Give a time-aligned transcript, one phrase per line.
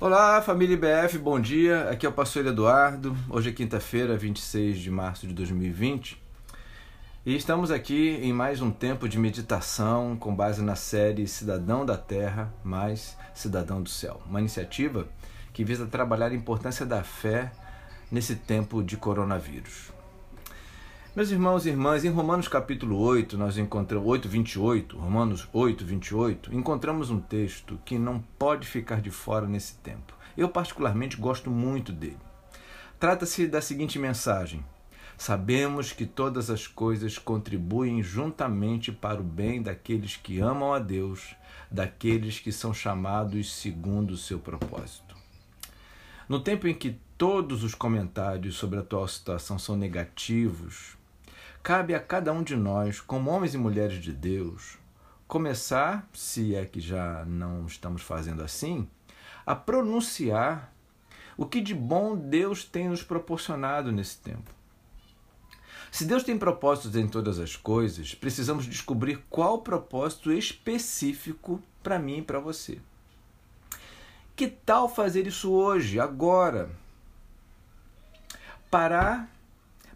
[0.00, 1.88] Olá, família IBF, bom dia.
[1.88, 3.16] Aqui é o pastor Eduardo.
[3.30, 6.20] Hoje é quinta-feira, 26 de março de 2020.
[7.24, 11.96] E estamos aqui em mais um tempo de meditação com base na série Cidadão da
[11.96, 14.20] Terra mais Cidadão do Céu.
[14.28, 15.06] Uma iniciativa
[15.52, 17.52] que visa trabalhar a importância da fé
[18.10, 19.93] nesse tempo de coronavírus.
[21.16, 26.52] Meus irmãos e irmãs, em Romanos capítulo 8, nós encontramos 8, 28, Romanos 8, 28,
[26.52, 30.12] encontramos um texto que não pode ficar de fora nesse tempo.
[30.36, 32.18] Eu particularmente gosto muito dele.
[32.98, 34.64] Trata-se da seguinte mensagem:
[35.16, 41.36] Sabemos que todas as coisas contribuem juntamente para o bem daqueles que amam a Deus,
[41.70, 45.14] daqueles que são chamados segundo o seu propósito.
[46.28, 50.96] No tempo em que todos os comentários sobre a atual situação são negativos,
[51.64, 54.76] cabe a cada um de nós, como homens e mulheres de Deus,
[55.26, 58.86] começar, se é que já não estamos fazendo assim,
[59.46, 60.70] a pronunciar
[61.38, 64.50] o que de bom Deus tem nos proporcionado nesse tempo.
[65.90, 72.18] Se Deus tem propósitos em todas as coisas, precisamos descobrir qual propósito específico para mim
[72.18, 72.78] e para você.
[74.36, 76.68] Que tal fazer isso hoje, agora?
[78.70, 79.33] Parar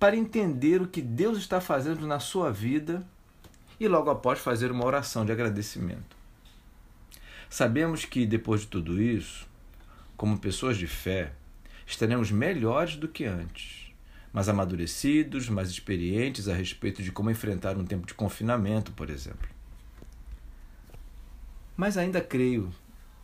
[0.00, 3.06] para entender o que Deus está fazendo na sua vida
[3.78, 6.16] e logo após fazer uma oração de agradecimento.
[7.50, 9.46] Sabemos que depois de tudo isso,
[10.16, 11.32] como pessoas de fé,
[11.86, 13.92] estaremos melhores do que antes,
[14.32, 19.48] mais amadurecidos, mais experientes a respeito de como enfrentar um tempo de confinamento, por exemplo.
[21.76, 22.72] Mas ainda creio,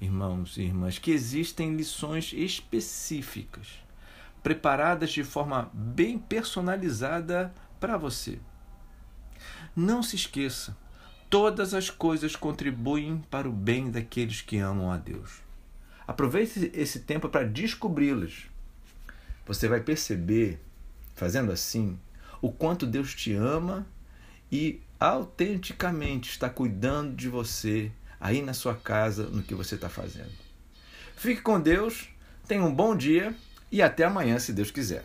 [0.00, 3.82] irmãos e irmãs, que existem lições específicas
[4.42, 8.38] preparadas de forma bem personalizada para você.
[9.74, 10.76] Não se esqueça,
[11.30, 15.40] todas as coisas contribuem para o bem daqueles que amam a Deus.
[16.06, 18.46] Aproveite esse tempo para descobri-las.
[19.46, 20.60] Você vai perceber,
[21.14, 21.98] fazendo assim,
[22.40, 23.86] o quanto Deus te ama
[24.50, 30.30] e autenticamente está cuidando de você aí na sua casa, no que você está fazendo.
[31.16, 32.08] Fique com Deus,
[32.46, 33.34] tenha um bom dia
[33.72, 35.02] e até amanhã, se Deus quiser.